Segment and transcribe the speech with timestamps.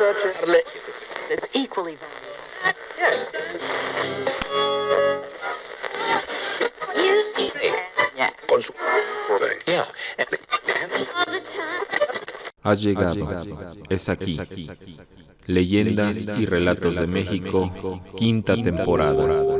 [0.00, 1.98] It's equally
[12.62, 13.28] Has llegado,
[13.90, 14.40] es aquí.
[15.46, 17.70] Leyendas y relatos de México,
[18.16, 19.59] quinta temporada.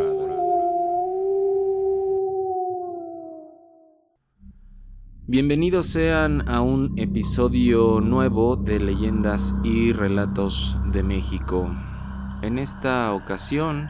[5.27, 11.71] Bienvenidos sean a un episodio nuevo de Leyendas y Relatos de México.
[12.43, 13.89] En esta ocasión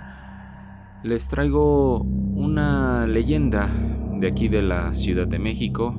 [1.03, 3.69] les traigo una leyenda
[4.19, 5.99] de aquí de la Ciudad de México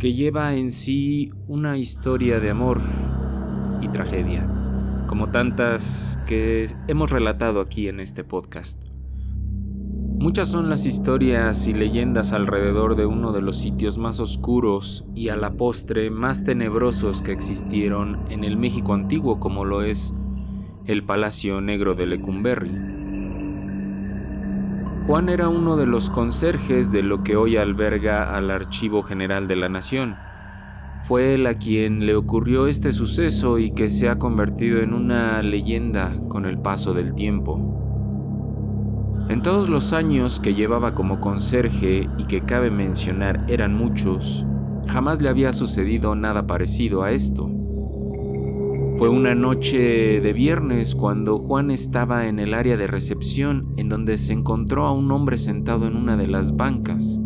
[0.00, 2.80] que lleva en sí una historia de amor
[3.80, 4.48] y tragedia,
[5.06, 8.91] como tantas que hemos relatado aquí en este podcast.
[10.22, 15.30] Muchas son las historias y leyendas alrededor de uno de los sitios más oscuros y
[15.30, 20.14] a la postre más tenebrosos que existieron en el México antiguo como lo es
[20.86, 22.70] el Palacio Negro de Lecumberri.
[25.08, 29.56] Juan era uno de los conserjes de lo que hoy alberga al Archivo General de
[29.56, 30.14] la Nación.
[31.02, 35.42] Fue él a quien le ocurrió este suceso y que se ha convertido en una
[35.42, 37.91] leyenda con el paso del tiempo.
[39.28, 44.44] En todos los años que llevaba como conserje y que cabe mencionar eran muchos,
[44.88, 47.48] jamás le había sucedido nada parecido a esto.
[48.96, 54.18] Fue una noche de viernes cuando Juan estaba en el área de recepción en donde
[54.18, 57.18] se encontró a un hombre sentado en una de las bancas.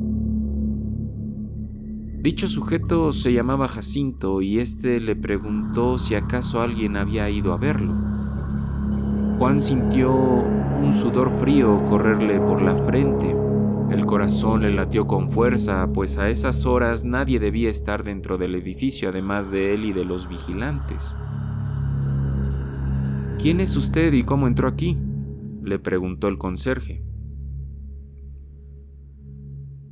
[2.22, 7.56] Dicho sujeto se llamaba Jacinto y éste le preguntó si acaso alguien había ido a
[7.56, 7.94] verlo.
[9.38, 10.44] Juan sintió
[10.82, 13.36] un sudor frío correrle por la frente.
[13.90, 18.54] El corazón le latió con fuerza, pues a esas horas nadie debía estar dentro del
[18.54, 21.16] edificio además de él y de los vigilantes.
[23.38, 24.98] ¿Quién es usted y cómo entró aquí?
[25.62, 27.02] le preguntó el conserje.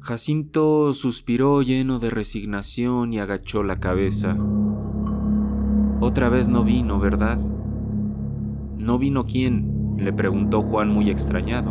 [0.01, 4.37] Jacinto suspiró lleno de resignación y agachó la cabeza.
[6.01, 7.39] Otra vez no vino, ¿verdad?
[8.79, 9.74] ¿No vino quién?
[9.97, 11.71] Le preguntó Juan muy extrañado.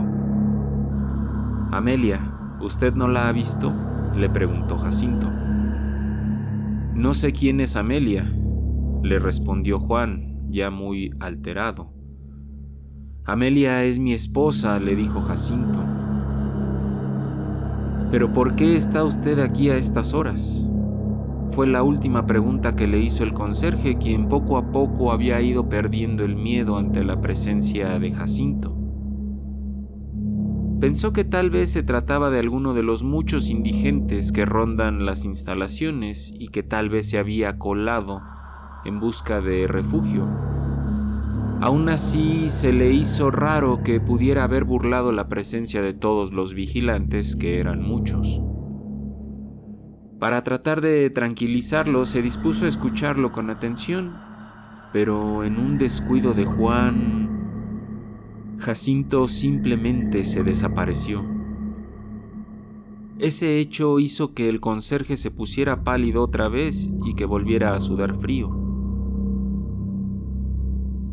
[1.72, 2.20] Amelia,
[2.62, 3.74] ¿usted no la ha visto?
[4.16, 5.30] le preguntó Jacinto.
[6.94, 8.32] No sé quién es Amelia,
[9.02, 11.92] le respondió Juan, ya muy alterado.
[13.26, 15.84] Amelia es mi esposa, le dijo Jacinto.
[18.12, 20.70] ¿Pero por qué está usted aquí a estas horas?
[21.54, 25.70] Fue la última pregunta que le hizo el conserje, quien poco a poco había ido
[25.70, 28.76] perdiendo el miedo ante la presencia de Jacinto.
[30.80, 35.26] Pensó que tal vez se trataba de alguno de los muchos indigentes que rondan las
[35.26, 38.24] instalaciones y que tal vez se había colado
[38.84, 40.28] en busca de refugio.
[41.62, 46.56] Aún así, se le hizo raro que pudiera haber burlado la presencia de todos los
[46.56, 48.42] vigilantes, que eran muchos.
[50.24, 54.14] Para tratar de tranquilizarlo, se dispuso a escucharlo con atención,
[54.94, 61.26] pero en un descuido de Juan, Jacinto simplemente se desapareció.
[63.20, 67.82] Ese hecho hizo que el conserje se pusiera pálido otra vez y que volviera a
[67.82, 68.50] sudar frío.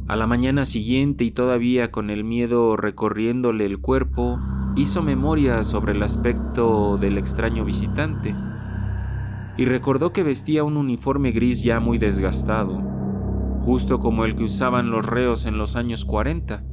[0.06, 4.38] A la mañana siguiente y todavía con el miedo recorriéndole el cuerpo,
[4.76, 8.36] hizo memoria sobre el aspecto del extraño visitante
[9.60, 12.80] y recordó que vestía un uniforme gris ya muy desgastado,
[13.60, 16.64] justo como el que usaban los reos en los años 40,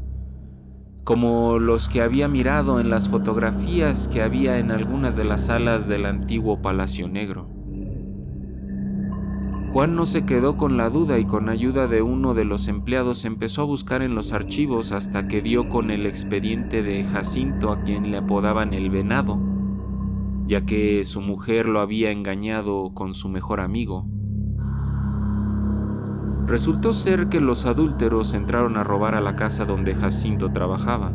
[1.03, 5.89] como los que había mirado en las fotografías que había en algunas de las salas
[5.89, 7.49] del antiguo Palacio Negro.
[9.73, 13.25] Juan no se quedó con la duda y con ayuda de uno de los empleados
[13.25, 17.81] empezó a buscar en los archivos hasta que dio con el expediente de Jacinto a
[17.81, 19.46] quien le apodaban el venado,
[20.47, 24.07] ya que su mujer lo había engañado con su mejor amigo.
[26.47, 31.11] Resultó ser que los adúlteros entraron a robar a la casa donde Jacinto trabajaba,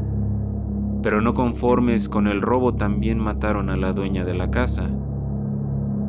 [1.03, 4.91] pero no conformes con el robo también mataron a la dueña de la casa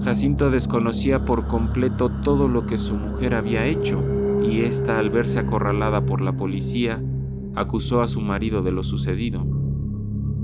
[0.03, 4.03] Jacinto desconocía por completo todo lo que su mujer había hecho,
[4.43, 7.01] y ésta, al verse acorralada por la policía,
[7.55, 9.45] acusó a su marido de lo sucedido.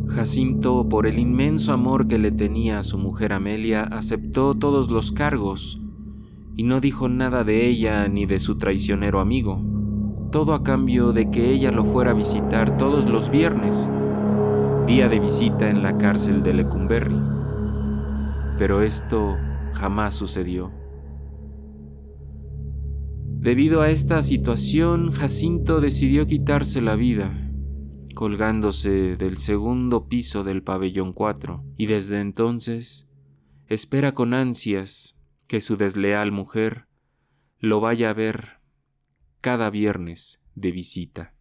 [0.09, 5.11] Jacinto, por el inmenso amor que le tenía a su mujer Amelia, aceptó todos los
[5.11, 5.79] cargos
[6.57, 9.63] y no dijo nada de ella ni de su traicionero amigo,
[10.31, 13.87] todo a cambio de que ella lo fuera a visitar todos los viernes,
[14.87, 17.21] día de visita en la cárcel de Lecumberri.
[18.57, 19.37] Pero esto
[19.73, 20.71] jamás sucedió.
[23.39, 27.48] Debido a esta situación, Jacinto decidió quitarse la vida,
[28.19, 33.07] colgándose del segundo piso del pabellón 4, y desde entonces
[33.67, 35.15] espera con ansias
[35.47, 36.89] que su desleal mujer
[37.59, 38.59] lo vaya a ver
[39.39, 41.33] cada viernes de visita.